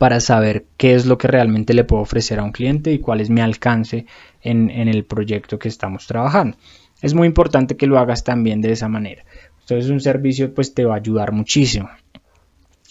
para 0.00 0.18
saber 0.18 0.66
qué 0.76 0.94
es 0.94 1.06
lo 1.06 1.16
que 1.16 1.28
realmente 1.28 1.74
le 1.74 1.84
puedo 1.84 2.02
ofrecer 2.02 2.40
a 2.40 2.42
un 2.42 2.50
cliente 2.50 2.92
y 2.92 2.98
cuál 2.98 3.20
es 3.20 3.30
mi 3.30 3.40
alcance 3.40 4.06
en, 4.42 4.68
el 4.68 5.04
proyecto 5.04 5.60
que 5.60 5.68
estamos 5.68 6.08
trabajando. 6.08 6.56
Es 7.00 7.14
muy 7.14 7.28
importante 7.28 7.76
que 7.76 7.86
lo 7.86 8.00
hagas 8.00 8.24
también 8.24 8.60
de 8.60 8.72
esa 8.72 8.88
manera. 8.88 9.24
Entonces 9.60 9.92
un 9.92 10.00
servicio 10.00 10.52
pues 10.52 10.74
te 10.74 10.84
va 10.84 10.94
a 10.94 10.96
ayudar 10.96 11.30
muchísimo. 11.30 11.88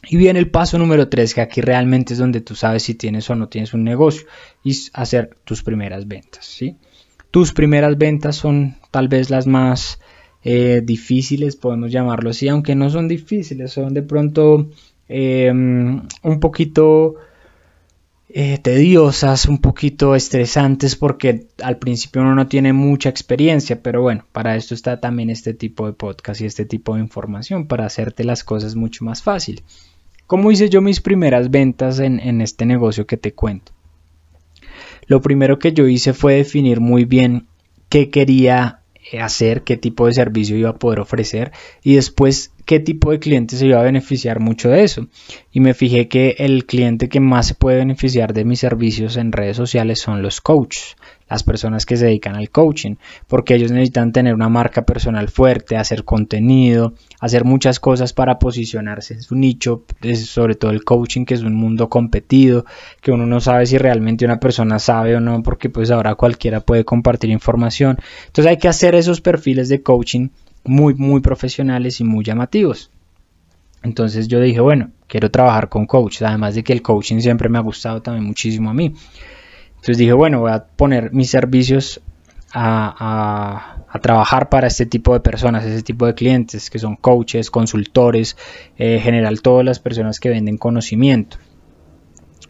Y 0.07 0.15
viene 0.15 0.39
el 0.39 0.49
paso 0.49 0.77
número 0.77 1.09
3, 1.09 1.33
que 1.33 1.41
aquí 1.41 1.59
realmente 1.59 2.13
es 2.13 2.19
donde 2.19 2.39
tú 2.39 2.55
sabes 2.55 2.83
si 2.83 2.95
tienes 2.95 3.29
o 3.29 3.35
no 3.35 3.49
tienes 3.49 3.73
un 3.73 3.83
negocio, 3.83 4.25
y 4.63 4.73
hacer 4.93 5.35
tus 5.43 5.63
primeras 5.63 6.07
ventas. 6.07 6.45
¿sí? 6.45 6.77
Tus 7.29 7.51
primeras 7.51 7.97
ventas 7.97 8.37
son 8.37 8.77
tal 8.89 9.09
vez 9.09 9.29
las 9.29 9.47
más 9.47 9.99
eh, 10.45 10.81
difíciles, 10.83 11.55
podemos 11.55 11.91
llamarlo 11.91 12.29
así, 12.29 12.49
aunque 12.49 12.75
no 12.75 12.89
son 12.89 13.07
difíciles, 13.07 13.71
son 13.71 13.93
de 13.93 14.03
pronto 14.03 14.69
em, 15.07 16.01
un 16.23 16.39
poquito 16.39 17.15
eh, 18.35 18.57
tediosas, 18.57 19.45
un 19.45 19.59
poquito 19.59 20.15
estresantes 20.15 20.95
porque 20.95 21.45
al 21.61 21.77
principio 21.77 22.23
uno 22.23 22.33
no 22.33 22.47
tiene 22.47 22.73
mucha 22.73 23.09
experiencia, 23.09 23.83
pero 23.83 24.01
bueno, 24.01 24.25
para 24.31 24.55
esto 24.55 24.73
está 24.73 24.99
también 24.99 25.29
este 25.29 25.53
tipo 25.53 25.85
de 25.85 25.93
podcast 25.93 26.41
y 26.41 26.45
este 26.45 26.65
tipo 26.65 26.95
de 26.95 27.01
información 27.01 27.67
para 27.67 27.85
hacerte 27.85 28.23
las 28.23 28.43
cosas 28.43 28.75
mucho 28.75 29.05
más 29.05 29.21
fácil. 29.21 29.61
¿Cómo 30.25 30.51
hice 30.51 30.69
yo 30.69 30.81
mis 30.81 30.99
primeras 30.99 31.51
ventas 31.51 31.99
en, 31.99 32.41
este 32.41 32.65
negocio 32.65 33.05
que 33.05 33.17
te 33.17 33.33
cuento? 33.33 33.71
Lo 35.05 35.21
primero 35.21 35.59
que 35.59 35.73
yo 35.73 35.87
hice 35.87 36.13
fue 36.13 36.35
definir 36.35 36.79
muy 36.79 37.05
bien 37.05 37.45
qué 37.89 38.09
quería 38.09 38.79
eh, 39.11 39.19
hacer, 39.19 39.61
qué 39.61 39.77
tipo 39.77 40.07
de 40.07 40.13
servicio 40.13 40.57
iba 40.57 40.71
a 40.71 40.79
poder 40.79 41.01
ofrecer 41.01 41.51
y 41.83 41.95
después 41.95 42.52
qué 42.65 42.79
tipo 42.79 43.11
de 43.11 43.19
cliente 43.19 43.55
se 43.55 43.67
iba 43.67 43.79
a 43.79 43.83
beneficiar 43.83 44.39
mucho 44.39 44.69
de 44.69 44.83
eso. 44.83 45.07
Y 45.51 45.59
me 45.59 45.73
fijé 45.73 46.07
que 46.07 46.35
el 46.39 46.65
cliente 46.65 47.09
que 47.09 47.19
más 47.19 47.47
se 47.47 47.55
puede 47.55 47.77
beneficiar 47.77 48.33
de 48.33 48.45
mis 48.45 48.59
servicios 48.59 49.17
en 49.17 49.31
redes 49.31 49.57
sociales 49.57 49.99
son 49.99 50.21
los 50.21 50.41
coaches, 50.41 50.95
las 51.29 51.43
personas 51.43 51.85
que 51.85 51.97
se 51.97 52.05
dedican 52.05 52.35
al 52.35 52.49
coaching, 52.49 52.95
porque 53.27 53.55
ellos 53.55 53.71
necesitan 53.71 54.11
tener 54.11 54.33
una 54.33 54.49
marca 54.49 54.85
personal 54.85 55.29
fuerte, 55.29 55.77
hacer 55.77 56.03
contenido, 56.03 56.93
hacer 57.19 57.43
muchas 57.43 57.79
cosas 57.79 58.13
para 58.13 58.39
posicionarse 58.39 59.15
en 59.15 59.21
su 59.21 59.35
nicho, 59.35 59.83
sobre 60.25 60.55
todo 60.55 60.71
el 60.71 60.83
coaching, 60.83 61.25
que 61.25 61.33
es 61.33 61.41
un 61.41 61.55
mundo 61.55 61.89
competido, 61.89 62.65
que 63.01 63.11
uno 63.11 63.25
no 63.25 63.39
sabe 63.39 63.65
si 63.65 63.77
realmente 63.77 64.25
una 64.25 64.39
persona 64.39 64.79
sabe 64.79 65.15
o 65.15 65.19
no, 65.19 65.41
porque 65.43 65.69
pues 65.69 65.91
ahora 65.91 66.15
cualquiera 66.15 66.59
puede 66.59 66.85
compartir 66.85 67.29
información. 67.29 67.97
Entonces 68.27 68.49
hay 68.49 68.57
que 68.57 68.67
hacer 68.67 68.95
esos 68.95 69.21
perfiles 69.21 69.69
de 69.69 69.81
coaching 69.81 70.29
muy, 70.63 70.93
muy 70.95 71.21
profesionales 71.21 71.99
y 71.99 72.03
muy 72.03 72.23
llamativos. 72.23 72.91
Entonces 73.83 74.27
yo 74.27 74.39
dije, 74.39 74.61
bueno, 74.61 74.91
quiero 75.07 75.29
trabajar 75.29 75.69
con 75.69 75.85
coaches, 75.85 76.21
además 76.21 76.55
de 76.55 76.63
que 76.63 76.73
el 76.73 76.81
coaching 76.81 77.19
siempre 77.19 77.49
me 77.49 77.57
ha 77.57 77.61
gustado 77.61 78.01
también 78.01 78.25
muchísimo 78.25 78.69
a 78.69 78.73
mí. 78.73 78.93
Entonces 79.75 79.97
dije, 79.97 80.13
bueno, 80.13 80.39
voy 80.39 80.51
a 80.51 80.63
poner 80.63 81.11
mis 81.11 81.29
servicios 81.29 82.01
a, 82.53 83.77
trabajar 84.01 84.49
para 84.49 84.67
este 84.67 84.85
tipo 84.85 85.13
de 85.13 85.19
personas, 85.19 85.65
ese 85.65 85.83
tipo 85.83 86.05
de 86.05 86.13
clientes 86.13 86.69
que 86.69 86.79
son 86.79 86.95
coaches, 86.95 87.51
consultores, 87.51 88.37
en 88.77 89.01
general 89.01 89.41
todas 89.41 89.65
las 89.65 89.79
personas 89.79 90.19
que 90.19 90.29
venden 90.29 90.57
conocimiento. 90.57 91.37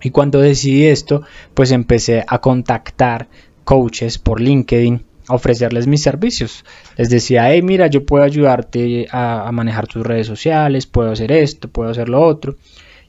Y 0.01 0.11
cuando 0.11 0.39
decidí 0.39 0.85
esto, 0.85 1.23
pues 1.53 1.71
empecé 1.71 2.23
a 2.27 2.39
contactar 2.39 3.27
coaches 3.63 4.17
por 4.19 4.41
LinkedIn 4.41 5.05
ofrecerles 5.27 5.87
mis 5.87 6.01
servicios. 6.01 6.65
Les 6.97 7.09
decía, 7.09 7.51
hey, 7.51 7.61
mira, 7.61 7.87
yo 7.87 8.05
puedo 8.05 8.23
ayudarte 8.23 9.07
a, 9.11 9.49
manejar 9.51 9.87
tus 9.87 10.05
redes 10.05 10.27
sociales, 10.27 10.85
puedo 10.85 11.11
hacer 11.11 11.31
esto, 11.31 11.67
puedo 11.67 11.89
hacer 11.89 12.09
lo 12.09 12.21
otro. 12.21 12.55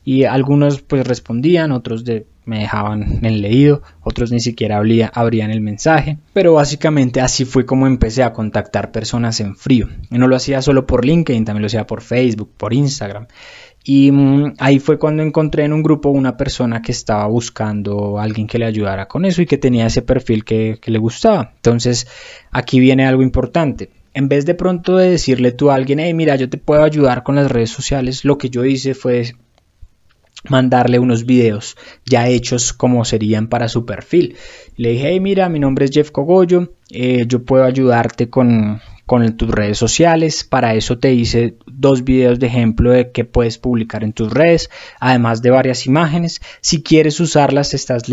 Y 0.04 0.25
algunos 0.25 0.83
pues 0.83 1.06
respondían, 1.06 1.73
otros 1.73 2.04
me 2.44 2.59
dejaban 2.59 3.25
en 3.25 3.40
leído, 3.40 3.83
otros 4.02 4.30
ni 4.30 4.40
siquiera 4.40 4.83
abrían 5.12 5.50
el 5.50 5.61
mensaje. 5.61 6.18
Pero 6.33 6.54
básicamente 6.54 7.21
así 7.21 7.44
fue 7.44 7.64
como 7.64 7.87
empecé 7.87 8.23
a 8.23 8.33
contactar 8.33 8.92
personas 8.92 9.40
en 9.40 9.56
frío. 9.56 9.88
Y 10.11 10.18
no 10.18 10.28
lo 10.28 10.37
hacía 10.37 10.61
solo 10.61 10.87
por 10.87 11.04
LinkedIn, 11.04 11.44
también 11.44 11.62
lo 11.62 11.66
hacía 11.66 11.87
por 11.87 12.02
Facebook, 12.02 12.50
por 12.56 12.75
Instagram. 12.75 13.26
Y 13.87 14.11
mm, 14.11 14.55
ahí 14.59 14.79
fue 14.79 14.99
cuando 14.99 15.23
encontré 15.23 15.64
en 15.64 15.75
un 15.75 15.83
grupo 15.83 16.09
una 16.09 16.38
persona 16.38 16.81
que 16.81 16.91
estaba 16.91 17.26
buscando 17.26 18.19
a 18.19 18.23
alguien 18.23 18.47
que 18.47 18.59
le 18.59 18.64
ayudara 18.64 19.07
con 19.07 19.26
eso 19.26 19.43
y 19.43 19.47
que 19.47 19.59
tenía 19.59 19.87
ese 19.87 20.00
perfil 20.00 20.45
que, 20.45 20.81
le 20.85 20.99
gustaba. 20.99 21.53
Entonces, 21.57 22.07
aquí 22.50 22.81
viene 22.81 23.07
algo 23.07 23.23
importante. 23.23 23.91
En 24.14 24.29
vez 24.29 24.47
de 24.47 24.55
pronto 24.55 24.97
de 24.97 25.11
decirle 25.11 25.53
tú 25.53 25.71
a 25.71 25.75
alguien, 25.75 26.00
hey, 26.00 26.14
mira, 26.14 26.37
yo 26.37 26.49
te 26.49 26.57
puedo 26.57 26.83
ayudar 26.83 27.25
con 27.25 27.35
las 27.35 27.50
redes 27.50 27.71
sociales, 27.71 28.25
lo 28.25 28.38
que 28.38 28.49
yo 28.49 28.64
hice 28.64 28.95
fue 28.95 29.35
mandarle 30.49 30.99
unos 30.99 31.27
videos 31.27 31.77
ya 32.05 32.29
hechos 32.29 32.73
como 32.73 33.05
serían 33.05 33.49
para 33.49 33.69
su 33.69 33.85
perfil. 33.87 34.37
Le 34.77 34.91
dije, 34.91 35.09
hey, 35.09 35.21
mira, 35.21 35.49
mi 35.49 35.59
nombre 35.59 35.85
es 35.87 35.91
Jeff 35.91 36.11
Cogollo, 36.11 36.73
eh, 36.91 37.25
yo 37.27 37.45
puedo 37.45 37.65
ayudarte 37.65 38.29
con, 38.29 38.81
con 39.07 39.37
tus 39.37 39.51
redes 39.51 39.79
sociales. 39.79 40.45
Para 40.45 40.75
eso 40.75 40.99
te 40.99 41.13
hice 41.13 41.57
dos 41.67 42.05
videos 42.05 42.39
de 42.39 42.47
ejemplo 42.47 42.91
de 42.91 43.11
que 43.11 43.25
puedes 43.25 43.59
publicar 43.59 44.05
en 44.05 44.13
tus 44.13 44.33
redes, 44.33 44.71
además 45.01 45.43
de 45.43 45.51
varias 45.51 45.87
imágenes. 45.87 46.41
Si 46.61 46.83
quieres 46.83 47.21
usarlas, 47.21 47.75
estás, 47.75 48.05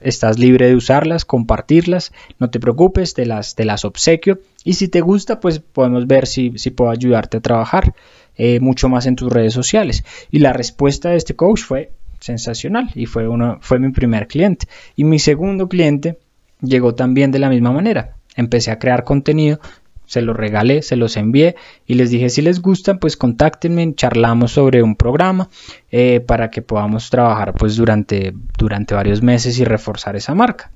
estás 0.00 0.38
libre 0.38 0.66
de 0.66 0.76
usarlas, 0.76 1.24
compartirlas. 1.24 2.12
No 2.38 2.50
te 2.50 2.60
preocupes, 2.60 3.14
te 3.14 3.26
las, 3.26 3.54
te 3.54 3.64
las 3.64 3.84
obsequio. 3.84 4.40
Y 4.64 4.74
si 4.74 4.88
te 4.88 5.00
gusta, 5.00 5.40
pues 5.40 5.60
podemos 5.60 6.06
ver 6.06 6.26
si, 6.26 6.52
si 6.56 6.70
puedo 6.70 6.90
ayudarte 6.90 7.36
a 7.36 7.40
trabajar 7.40 7.94
eh, 8.36 8.60
mucho 8.60 8.88
más 8.88 9.06
en 9.06 9.16
tus 9.16 9.32
redes 9.32 9.52
sociales. 9.52 10.04
Y 10.30 10.38
la 10.40 10.52
respuesta 10.52 11.10
de 11.10 11.16
este 11.16 11.36
coach 11.36 11.62
fue 11.62 11.92
sensacional 12.20 12.90
y 12.94 13.06
fue, 13.06 13.28
uno, 13.28 13.58
fue 13.60 13.78
mi 13.78 13.90
primer 13.90 14.26
cliente. 14.26 14.66
Y 14.94 15.04
mi 15.04 15.18
segundo 15.18 15.68
cliente 15.68 16.18
llegó 16.60 16.94
también 16.94 17.30
de 17.30 17.38
la 17.38 17.50
misma 17.50 17.72
manera. 17.72 18.16
Empecé 18.36 18.70
a 18.70 18.78
crear 18.78 19.04
contenido 19.04 19.60
se 20.06 20.22
los 20.22 20.36
regalé, 20.36 20.82
se 20.82 20.96
los 20.96 21.16
envié 21.16 21.56
y 21.86 21.94
les 21.94 22.10
dije 22.10 22.30
si 22.30 22.40
les 22.40 22.62
gustan 22.62 22.98
pues 22.98 23.16
contáctenme, 23.16 23.94
charlamos 23.94 24.52
sobre 24.52 24.82
un 24.82 24.96
programa 24.96 25.48
eh, 25.90 26.20
para 26.20 26.50
que 26.50 26.62
podamos 26.62 27.10
trabajar 27.10 27.54
pues 27.54 27.76
durante, 27.76 28.32
durante 28.56 28.94
varios 28.94 29.20
meses 29.22 29.58
y 29.58 29.64
reforzar 29.64 30.16
esa 30.16 30.34
marca. 30.34 30.70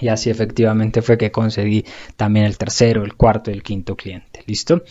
Y 0.00 0.08
así 0.08 0.30
efectivamente 0.30 1.02
fue 1.02 1.18
que 1.18 1.30
conseguí 1.30 1.84
también 2.16 2.46
el 2.46 2.58
tercero, 2.58 3.04
el 3.04 3.14
cuarto 3.14 3.50
y 3.50 3.54
el 3.54 3.62
quinto 3.62 3.96
cliente. 3.96 4.42
¿Listo? 4.46 4.84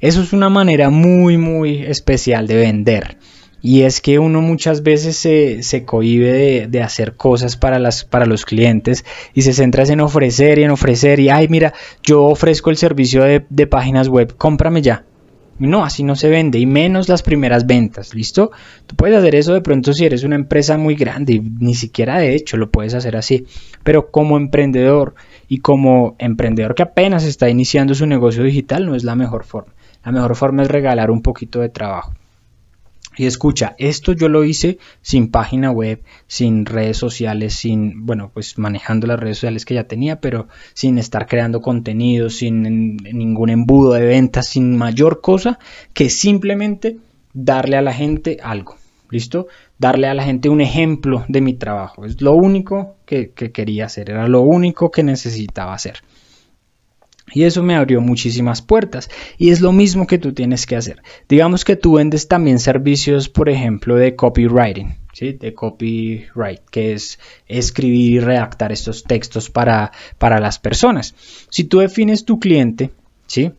Eso 0.00 0.22
es 0.22 0.32
una 0.32 0.48
manera 0.48 0.90
muy, 0.90 1.36
muy 1.36 1.82
especial 1.82 2.46
de 2.46 2.56
vender. 2.56 3.18
Y 3.62 3.82
es 3.82 4.00
que 4.00 4.18
uno 4.18 4.42
muchas 4.42 4.82
veces 4.82 5.16
se, 5.16 5.62
se 5.62 5.84
cohibe 5.84 6.66
de, 6.66 6.82
hacer 6.82 7.14
cosas 7.14 7.56
para, 7.56 7.78
las, 7.78 8.04
para 8.04 8.26
los 8.26 8.44
clientes 8.44 9.04
y 9.34 9.42
se 9.42 9.52
centra 9.52 9.84
en 9.84 10.00
ofrecer 10.00 10.58
y 10.58 10.64
en 10.64 10.70
ofrecer 10.70 11.20
y, 11.20 11.28
ay, 11.28 11.46
mira, 11.46 11.72
yo 12.02 12.24
ofrezco 12.24 12.70
el 12.70 12.76
servicio 12.76 13.22
de, 13.22 13.46
de 13.48 13.66
páginas 13.68 14.08
web, 14.08 14.34
cómprame 14.36 14.82
ya. 14.82 15.04
No, 15.68 15.84
así 15.84 16.02
no 16.02 16.16
se 16.16 16.28
vende 16.28 16.58
y 16.58 16.66
menos 16.66 17.08
las 17.08 17.22
primeras 17.22 17.66
ventas, 17.66 18.14
¿listo? 18.14 18.50
Tú 18.86 18.96
puedes 18.96 19.16
hacer 19.16 19.36
eso 19.36 19.54
de 19.54 19.60
pronto 19.60 19.92
si 19.92 20.04
eres 20.04 20.24
una 20.24 20.34
empresa 20.34 20.76
muy 20.76 20.96
grande 20.96 21.34
y 21.34 21.40
ni 21.40 21.74
siquiera 21.74 22.18
de 22.18 22.34
hecho 22.34 22.56
lo 22.56 22.70
puedes 22.70 22.94
hacer 22.94 23.16
así. 23.16 23.46
Pero 23.84 24.10
como 24.10 24.36
emprendedor 24.36 25.14
y 25.48 25.58
como 25.58 26.16
emprendedor 26.18 26.74
que 26.74 26.82
apenas 26.82 27.24
está 27.24 27.48
iniciando 27.48 27.94
su 27.94 28.06
negocio 28.06 28.42
digital 28.42 28.86
no 28.86 28.96
es 28.96 29.04
la 29.04 29.14
mejor 29.14 29.44
forma. 29.44 29.72
La 30.04 30.10
mejor 30.10 30.34
forma 30.34 30.62
es 30.62 30.68
regalar 30.68 31.12
un 31.12 31.22
poquito 31.22 31.60
de 31.60 31.68
trabajo. 31.68 32.12
Y 33.16 33.26
escucha, 33.26 33.74
esto 33.78 34.12
yo 34.12 34.28
lo 34.28 34.44
hice 34.44 34.78
sin 35.02 35.30
página 35.30 35.70
web, 35.70 36.02
sin 36.26 36.64
redes 36.64 36.96
sociales, 36.96 37.54
sin, 37.54 38.06
bueno, 38.06 38.30
pues 38.32 38.58
manejando 38.58 39.06
las 39.06 39.20
redes 39.20 39.36
sociales 39.36 39.66
que 39.66 39.74
ya 39.74 39.84
tenía, 39.84 40.20
pero 40.20 40.48
sin 40.72 40.96
estar 40.98 41.26
creando 41.26 41.60
contenido, 41.60 42.30
sin 42.30 42.96
ningún 42.96 43.50
embudo 43.50 43.92
de 43.92 44.06
ventas, 44.06 44.48
sin 44.48 44.76
mayor 44.76 45.20
cosa 45.20 45.58
que 45.92 46.08
simplemente 46.08 46.96
darle 47.34 47.76
a 47.76 47.82
la 47.82 47.92
gente 47.92 48.38
algo. 48.42 48.76
¿Listo? 49.10 49.46
Darle 49.76 50.06
a 50.06 50.14
la 50.14 50.24
gente 50.24 50.48
un 50.48 50.62
ejemplo 50.62 51.26
de 51.28 51.42
mi 51.42 51.52
trabajo. 51.52 52.06
Es 52.06 52.22
lo 52.22 52.32
único 52.32 52.96
que, 53.04 53.32
que 53.32 53.52
quería 53.52 53.84
hacer, 53.84 54.08
era 54.08 54.26
lo 54.26 54.40
único 54.40 54.90
que 54.90 55.02
necesitaba 55.02 55.74
hacer. 55.74 55.98
Y 57.32 57.44
eso 57.44 57.62
me 57.62 57.74
abrió 57.74 58.00
muchísimas 58.00 58.62
puertas. 58.62 59.10
Y 59.38 59.50
es 59.50 59.60
lo 59.60 59.72
mismo 59.72 60.06
que 60.06 60.18
tú 60.18 60.32
tienes 60.32 60.66
que 60.66 60.76
hacer. 60.76 61.02
Digamos 61.28 61.64
que 61.64 61.76
tú 61.76 61.94
vendes 61.94 62.28
también 62.28 62.58
servicios, 62.58 63.28
por 63.28 63.48
ejemplo, 63.48 63.96
de 63.96 64.14
copywriting. 64.14 64.96
¿sí? 65.12 65.32
De 65.32 65.54
copyright, 65.54 66.60
que 66.70 66.94
es 66.94 67.18
escribir 67.46 68.12
y 68.12 68.20
redactar 68.20 68.72
estos 68.72 69.04
textos 69.04 69.50
para, 69.50 69.92
para 70.18 70.40
las 70.40 70.58
personas. 70.58 71.14
Si 71.50 71.64
tú 71.64 71.78
defines 71.78 72.24
tu 72.24 72.38
cliente, 72.40 72.90
¿sí? 73.26 73.52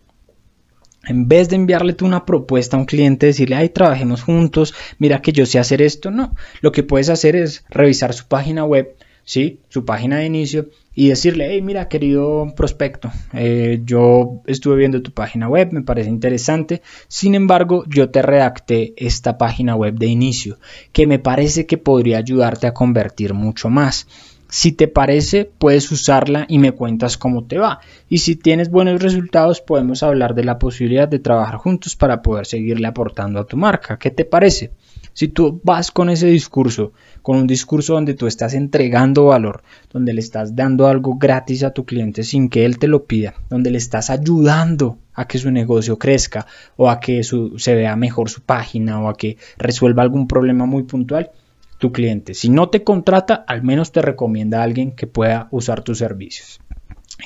En 1.05 1.27
vez 1.27 1.49
de 1.49 1.57
enviarle 1.57 1.93
tú 1.93 2.05
una 2.05 2.25
propuesta 2.25 2.77
a 2.77 2.79
un 2.79 2.85
cliente, 2.85 3.25
decirle, 3.25 3.57
ay, 3.57 3.69
trabajemos 3.69 4.23
juntos, 4.23 4.73
mira 4.99 5.21
que 5.21 5.33
yo 5.33 5.45
sé 5.45 5.59
hacer 5.59 5.81
esto, 5.81 6.11
no. 6.11 6.33
Lo 6.61 6.71
que 6.71 6.83
puedes 6.83 7.09
hacer 7.09 7.35
es 7.35 7.65
revisar 7.69 8.13
su 8.13 8.25
página 8.27 8.63
web, 8.63 8.95
¿sí? 9.25 9.59
Su 9.67 9.83
página 9.83 10.17
de 10.17 10.25
inicio 10.25 10.69
y 10.95 11.09
decirle, 11.09 11.47
hey, 11.49 11.61
mira, 11.61 11.87
querido 11.87 12.53
prospecto, 12.55 13.11
eh, 13.33 13.81
yo 13.83 14.41
estuve 14.45 14.75
viendo 14.75 15.01
tu 15.01 15.11
página 15.11 15.49
web, 15.49 15.71
me 15.71 15.81
parece 15.81 16.09
interesante, 16.09 16.81
sin 17.07 17.35
embargo, 17.35 17.83
yo 17.87 18.09
te 18.09 18.21
redacté 18.21 18.93
esta 18.97 19.37
página 19.37 19.75
web 19.75 19.95
de 19.95 20.07
inicio, 20.07 20.59
que 20.91 21.07
me 21.07 21.19
parece 21.19 21.65
que 21.65 21.77
podría 21.77 22.19
ayudarte 22.19 22.67
a 22.67 22.73
convertir 22.73 23.33
mucho 23.33 23.69
más. 23.69 24.07
Si 24.55 24.71
te 24.71 24.87
parece, 24.87 25.45
puedes 25.57 25.91
usarla 25.91 26.45
y 26.47 26.59
me 26.59 26.73
cuentas 26.73 27.17
cómo 27.17 27.43
te 27.43 27.57
va. 27.57 27.79
Y 28.07 28.19
si 28.19 28.35
tienes 28.35 28.69
buenos 28.69 29.01
resultados, 29.01 29.61
podemos 29.61 30.03
hablar 30.03 30.35
de 30.35 30.43
la 30.43 30.59
posibilidad 30.59 31.07
de 31.07 31.17
trabajar 31.17 31.55
juntos 31.55 31.95
para 31.95 32.21
poder 32.21 32.45
seguirle 32.45 32.85
aportando 32.85 33.39
a 33.39 33.47
tu 33.47 33.57
marca. 33.57 33.97
¿Qué 33.97 34.11
te 34.11 34.25
parece? 34.25 34.69
Si 35.13 35.27
tú 35.27 35.59
vas 35.63 35.89
con 35.89 36.11
ese 36.11 36.27
discurso, 36.27 36.93
con 37.23 37.37
un 37.37 37.47
discurso 37.47 37.93
donde 37.95 38.13
tú 38.13 38.27
estás 38.27 38.53
entregando 38.53 39.25
valor, 39.25 39.63
donde 39.91 40.13
le 40.13 40.19
estás 40.19 40.55
dando 40.55 40.85
algo 40.85 41.15
gratis 41.17 41.63
a 41.63 41.71
tu 41.71 41.83
cliente 41.83 42.21
sin 42.21 42.47
que 42.47 42.63
él 42.65 42.77
te 42.77 42.87
lo 42.87 43.05
pida, 43.05 43.33
donde 43.49 43.71
le 43.71 43.79
estás 43.79 44.11
ayudando 44.11 44.99
a 45.15 45.25
que 45.25 45.39
su 45.39 45.49
negocio 45.49 45.97
crezca 45.97 46.45
o 46.77 46.91
a 46.91 46.99
que 46.99 47.23
se 47.23 47.73
vea 47.73 47.95
mejor 47.95 48.29
su 48.29 48.41
página 48.41 49.01
o 49.01 49.09
a 49.09 49.17
que 49.17 49.37
resuelva 49.57 50.03
algún 50.03 50.27
problema 50.27 50.67
muy 50.67 50.83
puntual, 50.83 51.31
tu 51.77 51.91
cliente, 51.91 52.33
si 52.33 52.49
no 52.49 52.69
te 52.69 52.83
contrata, 52.83 53.43
al 53.47 53.63
menos 53.63 53.91
te 53.91 54.01
recomienda 54.01 54.59
a 54.59 54.63
alguien 54.63 54.91
que 54.91 55.07
pueda 55.07 55.47
usar 55.51 55.83
tus 55.83 55.97
servicios. 55.97 56.59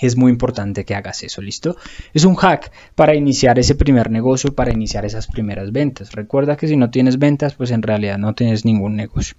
Es 0.02 0.18
muy 0.18 0.32
importante 0.32 0.86
que 0.86 0.96
hagas 0.96 1.24
eso, 1.24 1.42
¿listo? 1.42 1.76
Es 2.14 2.26
un 2.26 2.36
hack 2.36 2.72
para 2.96 3.16
iniciar 3.16 3.58
ese 3.58 3.76
primer 3.76 4.12
negocio, 4.12 4.54
para 4.54 4.72
iniciar 4.72 5.06
esas 5.06 5.28
primeras 5.28 5.72
ventas. 5.72 6.12
Recuerda 6.12 6.58
que 6.58 6.68
si 6.68 6.78
no 6.78 6.92
tienes 6.92 7.18
ventas, 7.18 7.56
pues 7.56 7.72
en 7.72 7.82
realidad 7.82 8.18
no 8.18 8.36
tienes 8.36 8.66
ningún 8.66 8.96
negocio. 8.96 9.36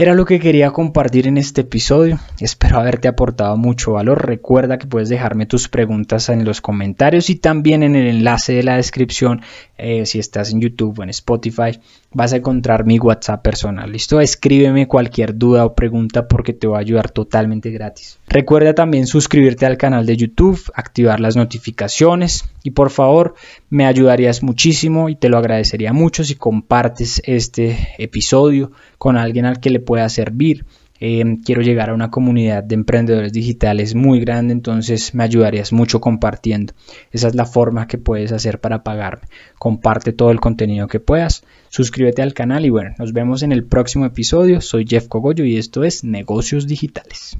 Era 0.00 0.14
lo 0.14 0.26
que 0.26 0.38
quería 0.38 0.70
compartir 0.70 1.26
en 1.26 1.38
este 1.38 1.62
episodio. 1.62 2.20
Espero 2.38 2.78
haberte 2.78 3.08
aportado 3.08 3.56
mucho 3.56 3.94
valor. 3.94 4.24
Recuerda 4.24 4.78
que 4.78 4.86
puedes 4.86 5.08
dejarme 5.08 5.44
tus 5.44 5.68
preguntas 5.68 6.28
en 6.28 6.44
los 6.44 6.60
comentarios 6.60 7.30
y 7.30 7.34
también 7.34 7.82
en 7.82 7.96
el 7.96 8.06
enlace 8.06 8.52
de 8.52 8.62
la 8.62 8.76
descripción. 8.76 9.42
Eh, 9.76 10.06
si 10.06 10.20
estás 10.20 10.52
en 10.52 10.60
YouTube 10.60 11.00
o 11.00 11.02
en 11.02 11.08
Spotify, 11.08 11.80
vas 12.12 12.32
a 12.32 12.36
encontrar 12.36 12.84
mi 12.84 12.98
WhatsApp 12.98 13.42
personal. 13.42 13.92
¿Listo? 13.92 14.20
Escríbeme 14.20 14.88
cualquier 14.88 15.36
duda 15.36 15.64
o 15.64 15.74
pregunta 15.74 16.26
porque 16.26 16.52
te 16.52 16.66
va 16.66 16.78
a 16.78 16.80
ayudar 16.80 17.10
totalmente 17.10 17.70
gratis. 17.70 18.18
Recuerda 18.28 18.74
también 18.74 19.06
suscribirte 19.06 19.66
al 19.66 19.76
canal 19.76 20.06
de 20.06 20.16
YouTube, 20.16 20.60
activar 20.74 21.20
las 21.20 21.36
notificaciones 21.36 22.44
y 22.62 22.70
por 22.70 22.90
favor 22.90 23.34
me 23.70 23.86
ayudarías 23.86 24.42
muchísimo 24.42 25.08
y 25.08 25.16
te 25.16 25.28
lo 25.28 25.38
agradecería 25.38 25.92
mucho 25.92 26.24
si 26.24 26.34
compartes 26.34 27.22
este 27.24 27.94
episodio 27.98 28.72
con 28.96 29.16
alguien 29.16 29.44
al 29.44 29.60
que 29.60 29.70
le 29.70 29.80
pueda 29.80 30.08
servir. 30.08 30.64
Eh, 31.00 31.24
quiero 31.44 31.62
llegar 31.62 31.90
a 31.90 31.94
una 31.94 32.10
comunidad 32.10 32.64
de 32.64 32.74
emprendedores 32.74 33.32
digitales 33.32 33.94
muy 33.94 34.20
grande, 34.20 34.52
entonces 34.52 35.14
me 35.14 35.24
ayudarías 35.24 35.72
mucho 35.72 36.00
compartiendo. 36.00 36.74
Esa 37.12 37.28
es 37.28 37.34
la 37.34 37.46
forma 37.46 37.86
que 37.86 37.98
puedes 37.98 38.32
hacer 38.32 38.60
para 38.60 38.82
pagarme. 38.82 39.28
Comparte 39.58 40.12
todo 40.12 40.30
el 40.30 40.40
contenido 40.40 40.88
que 40.88 41.00
puedas, 41.00 41.44
suscríbete 41.68 42.22
al 42.22 42.34
canal 42.34 42.66
y 42.66 42.70
bueno, 42.70 42.94
nos 42.98 43.12
vemos 43.12 43.42
en 43.42 43.52
el 43.52 43.64
próximo 43.64 44.04
episodio. 44.04 44.60
Soy 44.60 44.86
Jeff 44.86 45.08
Cogollo 45.08 45.44
y 45.44 45.56
esto 45.56 45.84
es 45.84 46.04
Negocios 46.04 46.66
Digitales. 46.66 47.38